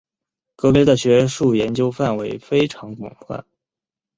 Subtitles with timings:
[0.55, 3.45] 格雷的学术研究范围非常广泛。